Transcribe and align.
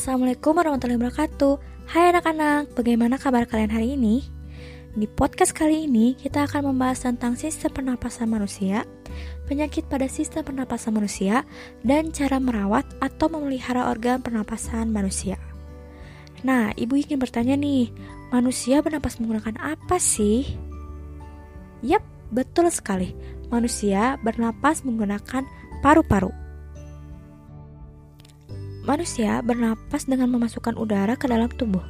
Assalamualaikum 0.00 0.56
warahmatullahi 0.56 0.96
wabarakatuh 0.96 1.60
Hai 1.92 2.08
anak-anak, 2.08 2.72
bagaimana 2.72 3.20
kabar 3.20 3.44
kalian 3.44 3.68
hari 3.68 4.00
ini? 4.00 4.24
Di 4.96 5.04
podcast 5.04 5.52
kali 5.52 5.84
ini, 5.84 6.16
kita 6.16 6.48
akan 6.48 6.72
membahas 6.72 7.04
tentang 7.04 7.36
sistem 7.36 7.68
pernapasan 7.68 8.32
manusia, 8.32 8.88
penyakit 9.44 9.84
pada 9.92 10.08
sistem 10.08 10.40
pernapasan 10.40 10.96
manusia, 10.96 11.44
dan 11.84 12.16
cara 12.16 12.40
merawat 12.40 12.88
atau 13.04 13.28
memelihara 13.28 13.92
organ 13.92 14.24
pernapasan 14.24 14.88
manusia. 14.88 15.36
Nah, 16.48 16.72
ibu 16.80 16.96
ingin 16.96 17.20
bertanya 17.20 17.60
nih, 17.60 17.92
manusia 18.32 18.80
bernapas 18.80 19.20
menggunakan 19.20 19.60
apa 19.60 20.00
sih? 20.00 20.48
Yap, 21.84 22.00
betul 22.32 22.72
sekali. 22.72 23.12
Manusia 23.52 24.16
bernapas 24.24 24.80
menggunakan 24.80 25.44
paru-paru. 25.84 26.32
Manusia 28.80 29.44
bernapas 29.44 30.08
dengan 30.08 30.32
memasukkan 30.32 30.72
udara 30.80 31.12
ke 31.12 31.28
dalam 31.28 31.52
tubuh. 31.52 31.84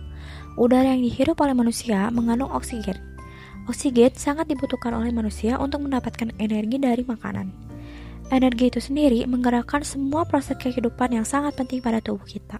Udara 0.58 0.90
yang 0.90 1.06
dihirup 1.06 1.38
oleh 1.38 1.54
manusia 1.54 2.10
mengandung 2.10 2.50
oksigen. 2.50 2.98
Oksigen 3.70 4.10
sangat 4.18 4.50
dibutuhkan 4.50 4.90
oleh 4.98 5.14
manusia 5.14 5.54
untuk 5.62 5.86
mendapatkan 5.86 6.34
energi 6.42 6.82
dari 6.82 7.06
makanan. 7.06 7.54
Energi 8.30 8.70
itu 8.70 8.82
sendiri 8.82 9.22
menggerakkan 9.26 9.86
semua 9.86 10.26
proses 10.26 10.58
kehidupan 10.58 11.14
yang 11.14 11.26
sangat 11.26 11.54
penting 11.54 11.78
pada 11.78 12.02
tubuh 12.02 12.26
kita. 12.26 12.58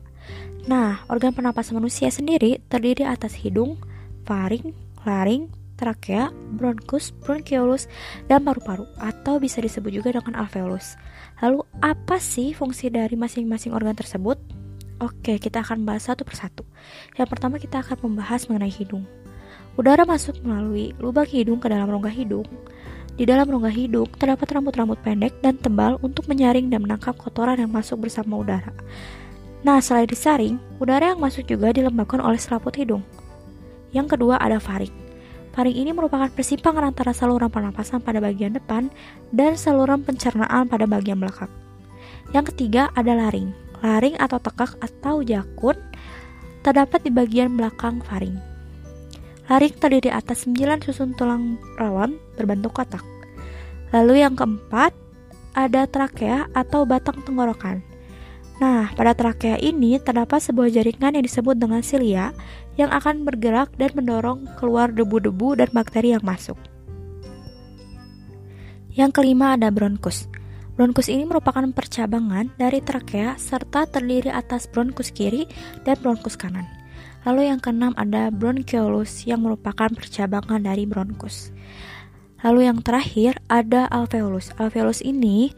Nah, 0.70 1.02
organ 1.10 1.34
pernapasan 1.34 1.78
manusia 1.78 2.10
sendiri 2.10 2.62
terdiri 2.70 3.06
atas 3.06 3.34
hidung, 3.38 3.78
faring, 4.26 4.70
laring, 5.02 5.50
trakea, 5.80 6.28
bronkus, 6.60 7.16
bronchiolus, 7.24 7.88
dan 8.28 8.44
paru-paru 8.44 8.84
atau 9.00 9.40
bisa 9.40 9.64
disebut 9.64 9.88
juga 9.88 10.12
dengan 10.12 10.44
alveolus. 10.44 11.00
Lalu 11.40 11.64
apa 11.80 12.20
sih 12.20 12.52
fungsi 12.52 12.92
dari 12.92 13.16
masing-masing 13.16 13.72
organ 13.72 13.96
tersebut? 13.96 14.36
Oke, 15.00 15.40
kita 15.40 15.64
akan 15.64 15.88
bahas 15.88 16.04
satu 16.12 16.28
persatu. 16.28 16.68
Yang 17.16 17.28
pertama 17.32 17.56
kita 17.56 17.80
akan 17.80 18.12
membahas 18.12 18.44
mengenai 18.52 18.68
hidung. 18.68 19.08
Udara 19.80 20.04
masuk 20.04 20.44
melalui 20.44 20.92
lubang 21.00 21.24
hidung 21.24 21.56
ke 21.56 21.72
dalam 21.72 21.88
rongga 21.88 22.12
hidung. 22.12 22.44
Di 23.16 23.24
dalam 23.24 23.48
rongga 23.48 23.72
hidung 23.72 24.12
terdapat 24.12 24.52
rambut-rambut 24.52 25.00
pendek 25.00 25.40
dan 25.40 25.56
tebal 25.56 25.96
untuk 26.04 26.28
menyaring 26.28 26.68
dan 26.68 26.84
menangkap 26.84 27.16
kotoran 27.16 27.56
yang 27.56 27.72
masuk 27.72 28.04
bersama 28.04 28.36
udara. 28.36 28.76
Nah, 29.64 29.80
selain 29.80 30.08
disaring, 30.08 30.60
udara 30.76 31.16
yang 31.16 31.20
masuk 31.20 31.48
juga 31.48 31.72
dilembabkan 31.72 32.20
oleh 32.20 32.36
selaput 32.36 32.76
hidung. 32.76 33.00
Yang 33.96 34.16
kedua 34.16 34.36
ada 34.36 34.60
faring. 34.60 34.99
Faring 35.50 35.74
ini 35.74 35.90
merupakan 35.90 36.30
persimpangan 36.30 36.94
antara 36.94 37.10
saluran 37.10 37.50
pernapasan 37.50 37.98
pada 37.98 38.22
bagian 38.22 38.54
depan 38.54 38.86
dan 39.34 39.58
saluran 39.58 40.06
pencernaan 40.06 40.70
pada 40.70 40.86
bagian 40.86 41.18
belakang. 41.18 41.50
Yang 42.30 42.54
ketiga 42.54 42.94
ada 42.94 43.18
laring. 43.18 43.50
Laring 43.82 44.14
atau 44.22 44.38
tekak 44.38 44.78
atau 44.78 45.26
jakun 45.26 45.74
terdapat 46.62 47.02
di 47.02 47.10
bagian 47.10 47.58
belakang 47.58 47.98
faring. 48.06 48.38
Laring 49.50 49.74
terdiri 49.82 50.14
atas 50.14 50.46
9 50.46 50.86
susun 50.86 51.18
tulang 51.18 51.58
rawan 51.74 52.14
berbentuk 52.38 52.70
kotak. 52.70 53.02
Lalu 53.90 54.22
yang 54.22 54.38
keempat 54.38 54.94
ada 55.58 55.90
trakea 55.90 56.46
atau 56.54 56.86
batang 56.86 57.18
tenggorokan. 57.26 57.82
Nah, 58.62 58.92
pada 58.92 59.16
trakea 59.16 59.58
ini 59.58 59.98
terdapat 59.98 60.38
sebuah 60.38 60.70
jaringan 60.70 61.16
yang 61.16 61.24
disebut 61.24 61.56
dengan 61.56 61.82
silia 61.82 62.30
yang 62.80 62.88
akan 62.88 63.28
bergerak 63.28 63.68
dan 63.76 63.92
mendorong 63.92 64.48
keluar 64.56 64.88
debu-debu 64.88 65.60
dan 65.60 65.68
bakteri 65.76 66.16
yang 66.16 66.24
masuk. 66.24 66.56
Yang 68.96 69.20
kelima 69.20 69.60
ada 69.60 69.68
bronkus. 69.68 70.24
Bronkus 70.80 71.12
ini 71.12 71.28
merupakan 71.28 71.68
percabangan 71.76 72.56
dari 72.56 72.80
trakea 72.80 73.36
serta 73.36 73.84
terdiri 73.84 74.32
atas 74.32 74.64
bronkus 74.64 75.12
kiri 75.12 75.44
dan 75.84 76.00
bronkus 76.00 76.40
kanan. 76.40 76.64
Lalu 77.28 77.52
yang 77.52 77.60
keenam 77.60 77.92
ada 78.00 78.32
bronchiolus 78.32 79.28
yang 79.28 79.44
merupakan 79.44 79.92
percabangan 79.92 80.64
dari 80.64 80.88
bronkus. 80.88 81.52
Lalu 82.40 82.64
yang 82.64 82.80
terakhir 82.80 83.36
ada 83.52 83.84
alveolus. 83.92 84.56
Alveolus 84.56 85.04
ini 85.04 85.52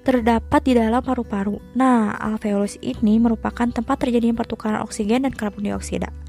terdapat 0.00 0.64
di 0.64 0.72
dalam 0.80 1.04
paru-paru. 1.04 1.60
Nah, 1.76 2.16
alveolus 2.16 2.80
ini 2.80 3.20
merupakan 3.20 3.68
tempat 3.68 4.00
terjadinya 4.00 4.40
pertukaran 4.40 4.80
oksigen 4.80 5.28
dan 5.28 5.36
karbon 5.36 5.68
dioksida. 5.68 6.21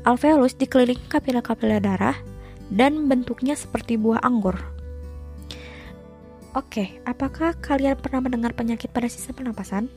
Alveolus 0.00 0.56
dikelilingi 0.56 1.12
kapiler-kapiler 1.12 1.84
darah 1.84 2.16
dan 2.72 3.04
bentuknya 3.04 3.52
seperti 3.52 4.00
buah 4.00 4.24
anggur. 4.24 4.56
Oke, 6.56 6.98
apakah 7.04 7.54
kalian 7.60 8.00
pernah 8.00 8.24
mendengar 8.24 8.56
penyakit 8.56 8.90
pada 8.90 9.06
sistem 9.06 9.44
pernapasan? 9.44 9.92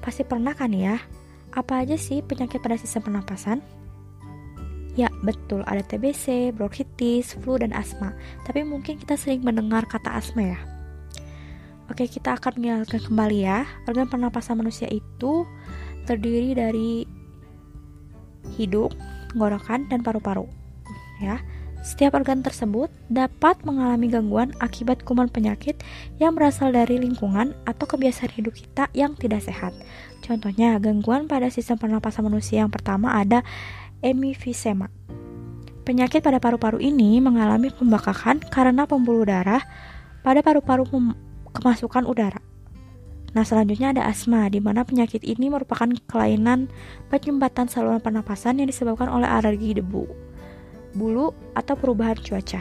Pasti 0.00 0.22
pernah 0.22 0.54
kan 0.54 0.70
ya? 0.70 1.02
Apa 1.52 1.82
aja 1.82 1.98
sih 1.98 2.22
penyakit 2.22 2.62
pada 2.62 2.78
sistem 2.78 3.10
pernapasan? 3.10 3.58
Ya, 4.94 5.08
betul, 5.24 5.64
ada 5.66 5.82
TBC, 5.82 6.54
bronkitis, 6.54 7.34
flu, 7.40 7.58
dan 7.58 7.74
asma. 7.74 8.14
Tapi 8.44 8.62
mungkin 8.62 9.00
kita 9.02 9.18
sering 9.18 9.42
mendengar 9.42 9.84
kata 9.88 10.14
asma 10.14 10.56
ya. 10.56 10.60
Oke, 11.90 12.06
kita 12.08 12.38
akan 12.38 12.56
mengingatkan 12.56 13.02
kembali 13.04 13.38
ya. 13.44 13.66
Organ 13.84 14.08
pernapasan 14.08 14.56
manusia 14.56 14.88
itu 14.88 15.44
terdiri 16.08 16.56
dari 16.56 17.04
hidung, 18.54 18.92
tenggorokan, 19.32 19.88
dan 19.88 20.04
paru-paru. 20.04 20.46
Ya. 21.20 21.40
Setiap 21.82 22.14
organ 22.14 22.46
tersebut 22.46 22.94
dapat 23.10 23.58
mengalami 23.66 24.06
gangguan 24.06 24.54
akibat 24.62 25.02
kuman 25.02 25.26
penyakit 25.26 25.82
yang 26.22 26.38
berasal 26.38 26.70
dari 26.70 26.94
lingkungan 27.02 27.58
atau 27.66 27.90
kebiasaan 27.90 28.30
hidup 28.38 28.54
kita 28.54 28.86
yang 28.94 29.18
tidak 29.18 29.42
sehat. 29.42 29.74
Contohnya, 30.22 30.78
gangguan 30.78 31.26
pada 31.26 31.50
sistem 31.50 31.82
pernapasan 31.82 32.22
manusia 32.22 32.62
yang 32.62 32.70
pertama 32.70 33.18
ada 33.18 33.42
emifisema. 33.98 34.94
Penyakit 35.82 36.22
pada 36.22 36.38
paru-paru 36.38 36.78
ini 36.78 37.18
mengalami 37.18 37.74
pembakakan 37.74 38.38
karena 38.46 38.86
pembuluh 38.86 39.26
darah 39.26 39.66
pada 40.22 40.38
paru-paru 40.38 40.86
kemasukan 41.50 42.06
udara. 42.06 42.51
Nah, 43.32 43.48
selanjutnya 43.48 43.96
ada 43.96 44.04
asma, 44.04 44.52
di 44.52 44.60
mana 44.60 44.84
penyakit 44.84 45.24
ini 45.24 45.48
merupakan 45.48 45.88
kelainan 46.04 46.68
penyumbatan 47.08 47.64
saluran 47.64 48.00
pernapasan 48.04 48.60
yang 48.60 48.68
disebabkan 48.68 49.08
oleh 49.08 49.24
alergi 49.24 49.72
debu, 49.72 50.04
bulu, 50.92 51.32
atau 51.56 51.72
perubahan 51.72 52.20
cuaca. 52.20 52.60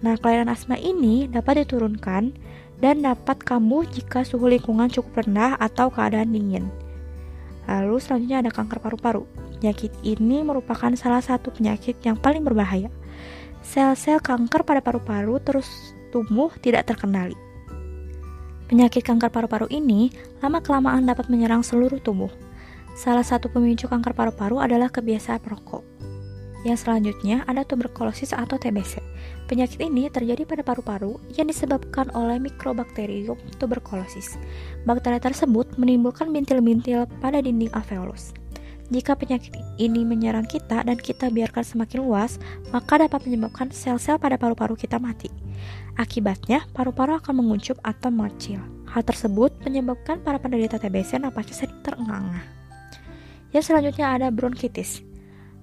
Nah, 0.00 0.16
kelainan 0.16 0.48
asma 0.48 0.80
ini 0.80 1.28
dapat 1.28 1.68
diturunkan 1.68 2.32
dan 2.80 3.04
dapat 3.04 3.44
kambuh 3.44 3.84
jika 3.84 4.24
suhu 4.24 4.48
lingkungan 4.48 4.88
cukup 4.88 5.24
rendah 5.24 5.60
atau 5.60 5.92
keadaan 5.92 6.32
dingin. 6.32 6.72
Lalu 7.68 7.96
selanjutnya 8.00 8.44
ada 8.44 8.50
kanker 8.52 8.80
paru-paru. 8.80 9.24
Penyakit 9.60 9.92
ini 10.04 10.44
merupakan 10.44 10.92
salah 10.96 11.24
satu 11.24 11.52
penyakit 11.52 12.00
yang 12.04 12.16
paling 12.16 12.44
berbahaya. 12.44 12.92
Sel-sel 13.64 14.20
kanker 14.20 14.64
pada 14.64 14.84
paru-paru 14.84 15.40
terus 15.40 15.96
tumbuh 16.12 16.52
tidak 16.60 16.84
terkendali. 16.84 17.43
Penyakit 18.64 19.04
kanker 19.04 19.28
paru-paru 19.28 19.68
ini 19.68 20.08
lama-kelamaan 20.40 21.04
dapat 21.04 21.28
menyerang 21.28 21.60
seluruh 21.60 22.00
tubuh. 22.00 22.32
Salah 22.96 23.26
satu 23.26 23.52
pemicu 23.52 23.90
kanker 23.90 24.16
paru-paru 24.16 24.62
adalah 24.62 24.88
kebiasaan 24.88 25.42
perokok. 25.44 25.84
Yang 26.64 26.88
selanjutnya 26.88 27.44
ada 27.44 27.60
tuberkulosis 27.60 28.32
atau 28.32 28.56
TBC. 28.56 29.04
Penyakit 29.44 29.84
ini 29.84 30.08
terjadi 30.08 30.48
pada 30.48 30.64
paru-paru 30.64 31.20
yang 31.36 31.52
disebabkan 31.52 32.08
oleh 32.16 32.40
Microbacterium 32.40 33.36
tuberculosis. 33.60 34.40
Bakteri 34.88 35.20
tersebut 35.20 35.76
menimbulkan 35.76 36.32
bintil-bintil 36.32 37.04
pada 37.20 37.44
dinding 37.44 37.68
alveolus. 37.76 38.32
Jika 38.94 39.18
penyakit 39.18 39.58
ini 39.74 40.06
menyerang 40.06 40.46
kita 40.46 40.86
dan 40.86 40.94
kita 40.94 41.26
biarkan 41.26 41.66
semakin 41.66 41.98
luas, 41.98 42.38
maka 42.70 43.02
dapat 43.02 43.26
menyebabkan 43.26 43.74
sel-sel 43.74 44.22
pada 44.22 44.38
paru-paru 44.38 44.78
kita 44.78 45.02
mati. 45.02 45.26
Akibatnya, 45.98 46.62
paru-paru 46.70 47.18
akan 47.18 47.42
menguncup 47.42 47.74
atau 47.82 48.14
mengecil. 48.14 48.62
Hal 48.86 49.02
tersebut 49.02 49.50
menyebabkan 49.66 50.22
para 50.22 50.38
penderita 50.38 50.78
TBC 50.78 51.18
napasnya 51.18 51.66
sering 51.66 51.74
terengah-engah. 51.82 52.46
Yang 53.50 53.74
selanjutnya 53.74 54.06
ada 54.14 54.30
bronkitis 54.30 55.02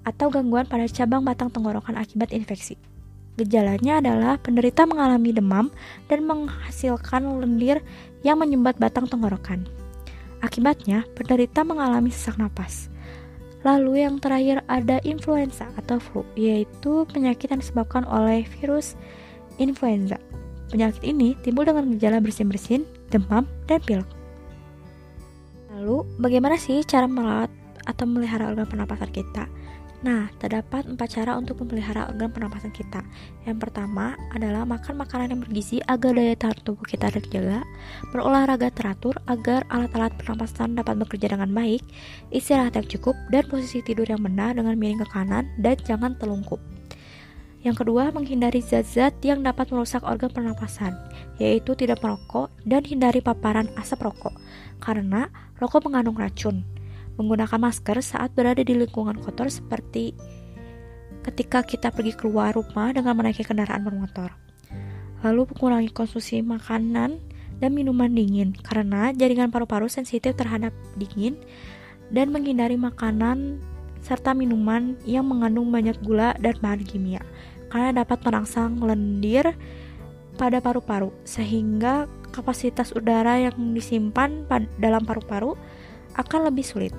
atau 0.03 0.27
gangguan 0.27 0.67
pada 0.67 0.83
cabang 0.91 1.23
batang 1.23 1.47
tenggorokan 1.47 1.95
akibat 1.95 2.35
infeksi. 2.35 2.75
Gejalanya 3.39 4.03
adalah 4.03 4.43
penderita 4.43 4.83
mengalami 4.83 5.31
demam 5.31 5.71
dan 6.11 6.27
menghasilkan 6.27 7.23
lendir 7.39 7.79
yang 8.27 8.43
menyumbat 8.43 8.75
batang 8.75 9.07
tenggorokan. 9.07 9.63
Akibatnya, 10.43 11.07
penderita 11.15 11.63
mengalami 11.63 12.11
sesak 12.11 12.35
napas. 12.35 12.90
Lalu 13.61 14.01
yang 14.01 14.17
terakhir 14.17 14.65
ada 14.65 14.97
influenza 15.05 15.69
atau 15.77 16.01
flu, 16.01 16.25
yaitu 16.33 17.05
penyakit 17.13 17.53
yang 17.53 17.61
disebabkan 17.61 18.01
oleh 18.09 18.41
virus 18.57 18.97
influenza. 19.61 20.17
Penyakit 20.73 21.03
ini 21.05 21.37
timbul 21.45 21.67
dengan 21.67 21.93
gejala 21.93 22.17
bersin-bersin, 22.17 22.87
demam, 23.13 23.45
dan 23.69 23.77
pilek. 23.85 24.07
Lalu, 25.77 26.07
bagaimana 26.17 26.57
sih 26.57 26.81
cara 26.87 27.05
merawat 27.05 27.53
atau 27.85 28.05
melihara 28.09 28.49
organ 28.49 28.65
pernapasan 28.65 29.13
kita? 29.13 29.45
Nah, 30.01 30.33
terdapat 30.41 30.89
empat 30.89 31.13
cara 31.13 31.37
untuk 31.37 31.61
memelihara 31.61 32.09
organ 32.09 32.33
pernapasan 32.33 32.73
kita. 32.73 33.05
Yang 33.45 33.69
pertama 33.69 34.17
adalah 34.33 34.65
makan 34.65 34.97
makanan 34.97 35.37
yang 35.37 35.41
bergizi 35.45 35.77
agar 35.85 36.17
daya 36.17 36.33
tahan 36.33 36.57
tubuh 36.65 36.81
kita 36.89 37.13
terjaga, 37.13 37.61
berolahraga 38.09 38.73
teratur 38.73 39.13
agar 39.29 39.61
alat-alat 39.69 40.09
pernapasan 40.17 40.73
dapat 40.73 41.05
bekerja 41.05 41.37
dengan 41.37 41.53
baik, 41.53 41.85
istirahat 42.33 42.81
yang 42.81 42.89
cukup, 42.89 43.13
dan 43.29 43.45
posisi 43.45 43.85
tidur 43.85 44.09
yang 44.09 44.25
benar 44.25 44.57
dengan 44.57 44.73
miring 44.73 45.05
ke 45.05 45.07
kanan 45.13 45.45
dan 45.61 45.77
jangan 45.85 46.17
telungkup. 46.17 46.57
Yang 47.61 47.85
kedua, 47.85 48.09
menghindari 48.09 48.57
zat-zat 48.57 49.21
yang 49.21 49.45
dapat 49.45 49.69
merusak 49.69 50.01
organ 50.01 50.33
pernapasan, 50.33 50.97
yaitu 51.37 51.77
tidak 51.77 52.01
merokok 52.01 52.49
dan 52.65 52.81
hindari 52.81 53.21
paparan 53.21 53.69
asap 53.77 54.09
rokok, 54.09 54.33
karena 54.81 55.29
rokok 55.61 55.85
mengandung 55.85 56.17
racun 56.17 56.65
menggunakan 57.19 57.59
masker 57.59 57.99
saat 57.99 58.31
berada 58.31 58.63
di 58.63 58.75
lingkungan 58.75 59.19
kotor 59.19 59.51
seperti 59.51 60.15
ketika 61.21 61.61
kita 61.61 61.93
pergi 61.93 62.17
keluar 62.17 62.57
rumah 62.57 62.91
dengan 62.91 63.13
menaiki 63.13 63.45
kendaraan 63.45 63.85
bermotor. 63.85 64.33
Lalu 65.21 65.45
mengurangi 65.53 65.91
konsumsi 65.93 66.41
makanan 66.41 67.21
dan 67.61 67.71
minuman 67.77 68.09
dingin 68.09 68.57
karena 68.57 69.13
jaringan 69.13 69.53
paru-paru 69.53 69.85
sensitif 69.85 70.33
terhadap 70.33 70.73
dingin 70.97 71.37
dan 72.09 72.33
menghindari 72.33 72.73
makanan 72.73 73.61
serta 74.01 74.33
minuman 74.33 74.97
yang 75.05 75.29
mengandung 75.29 75.69
banyak 75.69 75.93
gula 76.01 76.33
dan 76.41 76.57
bahan 76.57 76.81
kimia 76.81 77.21
karena 77.69 78.01
dapat 78.01 78.17
merangsang 78.25 78.81
lendir 78.81 79.53
pada 80.41 80.57
paru-paru 80.57 81.13
sehingga 81.21 82.09
kapasitas 82.33 82.97
udara 82.97 83.37
yang 83.37 83.77
disimpan 83.77 84.43
dalam 84.81 85.05
paru-paru 85.05 85.53
akan 86.17 86.51
lebih 86.51 86.65
sulit. 86.65 86.93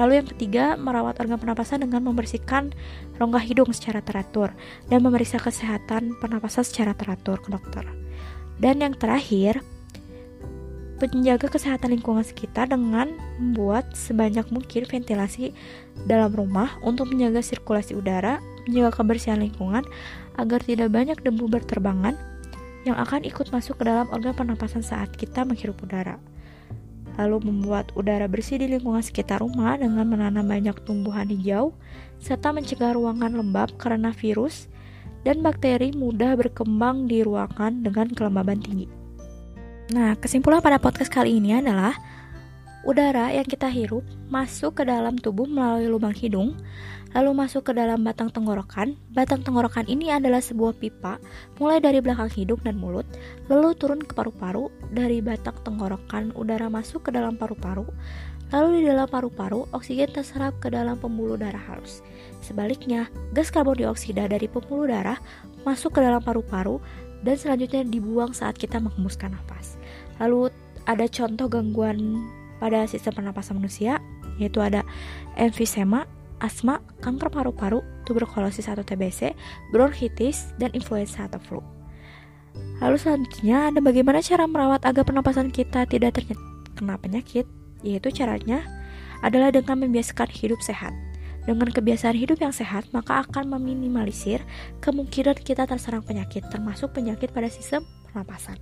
Lalu 0.00 0.24
yang 0.24 0.28
ketiga, 0.28 0.64
merawat 0.80 1.20
organ 1.20 1.36
pernapasan 1.36 1.84
dengan 1.84 2.00
membersihkan 2.08 2.72
rongga 3.20 3.40
hidung 3.44 3.68
secara 3.76 4.00
teratur 4.00 4.56
dan 4.88 5.04
memeriksa 5.04 5.36
kesehatan 5.36 6.16
pernapasan 6.16 6.64
secara 6.64 6.96
teratur 6.96 7.36
ke 7.44 7.52
dokter. 7.52 7.84
Dan 8.56 8.80
yang 8.80 8.96
terakhir, 8.96 9.60
menjaga 10.96 11.50
kesehatan 11.50 11.98
lingkungan 11.98 12.22
sekitar 12.22 12.70
dengan 12.70 13.10
membuat 13.36 13.90
sebanyak 13.92 14.46
mungkin 14.54 14.86
ventilasi 14.86 15.50
dalam 16.06 16.30
rumah 16.30 16.78
untuk 16.86 17.10
menjaga 17.10 17.42
sirkulasi 17.42 17.98
udara, 17.98 18.38
menjaga 18.64 19.02
kebersihan 19.02 19.42
lingkungan 19.42 19.82
agar 20.38 20.62
tidak 20.62 20.88
banyak 20.94 21.18
debu 21.20 21.50
berterbangan 21.50 22.14
yang 22.86 22.96
akan 22.96 23.26
ikut 23.26 23.50
masuk 23.50 23.82
ke 23.82 23.84
dalam 23.86 24.08
organ 24.14 24.34
pernapasan 24.34 24.80
saat 24.82 25.10
kita 25.14 25.42
menghirup 25.42 25.78
udara 25.82 26.18
lalu 27.20 27.52
membuat 27.52 27.92
udara 27.92 28.24
bersih 28.24 28.56
di 28.56 28.66
lingkungan 28.72 29.04
sekitar 29.04 29.44
rumah 29.44 29.76
dengan 29.76 30.08
menanam 30.08 30.46
banyak 30.46 30.76
tumbuhan 30.86 31.28
hijau, 31.28 31.76
serta 32.22 32.54
mencegah 32.54 32.96
ruangan 32.96 33.36
lembab 33.36 33.76
karena 33.76 34.14
virus 34.14 34.70
dan 35.22 35.44
bakteri 35.44 35.94
mudah 35.94 36.34
berkembang 36.34 37.06
di 37.06 37.22
ruangan 37.22 37.84
dengan 37.84 38.10
kelembaban 38.10 38.58
tinggi. 38.58 38.86
Nah, 39.92 40.16
kesimpulan 40.16 40.64
pada 40.64 40.80
podcast 40.80 41.12
kali 41.12 41.36
ini 41.36 41.60
adalah 41.60 41.92
udara 42.82 43.30
yang 43.30 43.46
kita 43.46 43.70
hirup 43.70 44.02
masuk 44.26 44.80
ke 44.80 44.82
dalam 44.88 45.14
tubuh 45.14 45.46
melalui 45.46 45.86
lubang 45.86 46.14
hidung 46.14 46.58
lalu 47.12 47.30
masuk 47.36 47.68
ke 47.68 47.72
dalam 47.76 48.04
batang 48.04 48.32
tenggorokan. 48.32 48.96
Batang 49.12 49.44
tenggorokan 49.44 49.88
ini 49.88 50.12
adalah 50.12 50.40
sebuah 50.40 50.76
pipa, 50.80 51.20
mulai 51.60 51.80
dari 51.80 52.00
belakang 52.00 52.32
hidung 52.32 52.60
dan 52.64 52.76
mulut, 52.80 53.04
lalu 53.52 53.76
turun 53.76 54.00
ke 54.00 54.12
paru-paru. 54.16 54.72
Dari 54.92 55.20
batang 55.20 55.56
tenggorokan, 55.64 56.32
udara 56.36 56.72
masuk 56.72 57.08
ke 57.08 57.10
dalam 57.12 57.36
paru-paru, 57.36 57.84
lalu 58.52 58.80
di 58.80 58.92
dalam 58.92 59.08
paru-paru, 59.08 59.68
oksigen 59.72 60.12
terserap 60.12 60.56
ke 60.60 60.68
dalam 60.72 60.96
pembuluh 61.00 61.40
darah 61.40 61.62
halus. 61.68 62.04
Sebaliknya, 62.44 63.08
gas 63.36 63.48
karbon 63.48 63.78
dioksida 63.78 64.26
dari 64.28 64.50
pembuluh 64.50 64.90
darah 64.90 65.20
masuk 65.62 65.96
ke 65.96 66.00
dalam 66.02 66.20
paru-paru 66.20 66.82
dan 67.22 67.38
selanjutnya 67.38 67.86
dibuang 67.86 68.34
saat 68.34 68.58
kita 68.58 68.82
menghembuskan 68.82 69.32
nafas. 69.32 69.78
Lalu 70.18 70.50
ada 70.90 71.06
contoh 71.06 71.46
gangguan 71.46 72.18
pada 72.58 72.82
sistem 72.90 73.22
pernapasan 73.22 73.62
manusia, 73.62 74.02
yaitu 74.42 74.58
ada 74.58 74.82
emfisema, 75.38 76.06
asma, 76.42 76.82
kanker 76.98 77.30
paru-paru, 77.30 77.80
tuberkulosis 78.02 78.66
atau 78.66 78.82
TBC, 78.82 79.32
bronkitis, 79.70 80.50
dan 80.58 80.74
influenza 80.74 81.30
atau 81.30 81.38
flu. 81.38 81.60
Lalu 82.82 82.96
selanjutnya 82.98 83.70
ada 83.70 83.78
bagaimana 83.78 84.18
cara 84.20 84.44
merawat 84.50 84.82
agar 84.82 85.06
pernapasan 85.06 85.54
kita 85.54 85.86
tidak 85.86 86.18
terkena 86.18 86.98
penyakit, 86.98 87.46
yaitu 87.86 88.10
caranya 88.10 88.66
adalah 89.22 89.54
dengan 89.54 89.86
membiasakan 89.86 90.28
hidup 90.28 90.58
sehat. 90.60 90.90
Dengan 91.42 91.70
kebiasaan 91.70 92.14
hidup 92.14 92.38
yang 92.38 92.54
sehat, 92.54 92.86
maka 92.94 93.26
akan 93.26 93.50
meminimalisir 93.58 94.42
kemungkinan 94.78 95.38
kita 95.42 95.66
terserang 95.66 96.02
penyakit, 96.06 96.46
termasuk 96.50 96.94
penyakit 96.94 97.34
pada 97.34 97.50
sistem 97.50 97.82
pernapasan. 98.06 98.58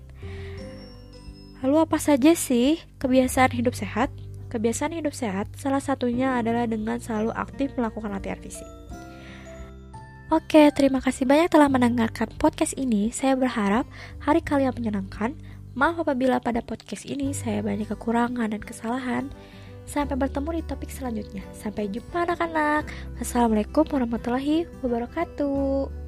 Lalu 1.61 1.76
apa 1.85 2.00
saja 2.00 2.33
sih 2.33 2.81
kebiasaan 2.97 3.53
hidup 3.53 3.76
sehat? 3.76 4.09
Kebiasaan 4.50 4.99
hidup 4.99 5.14
sehat 5.14 5.47
salah 5.55 5.79
satunya 5.79 6.35
adalah 6.35 6.67
dengan 6.67 6.99
selalu 6.99 7.31
aktif 7.38 7.70
melakukan 7.79 8.11
latihan 8.11 8.43
fisik. 8.43 8.67
Oke, 10.31 10.70
terima 10.75 11.02
kasih 11.02 11.26
banyak 11.26 11.50
telah 11.50 11.67
mendengarkan 11.67 12.31
podcast 12.38 12.75
ini. 12.79 13.11
Saya 13.11 13.35
berharap 13.35 13.87
hari 14.23 14.43
kalian 14.43 14.75
menyenangkan. 14.75 15.35
Maaf 15.75 16.02
apabila 16.02 16.43
pada 16.43 16.62
podcast 16.62 17.06
ini 17.06 17.31
saya 17.31 17.62
banyak 17.62 17.91
kekurangan 17.91 18.55
dan 18.55 18.62
kesalahan. 18.62 19.31
Sampai 19.91 20.14
bertemu 20.14 20.62
di 20.62 20.62
topik 20.67 20.91
selanjutnya. 20.91 21.43
Sampai 21.50 21.91
jumpa 21.91 22.31
anak-anak. 22.31 22.87
Assalamualaikum 23.19 23.87
warahmatullahi 23.91 24.70
wabarakatuh. 24.87 26.00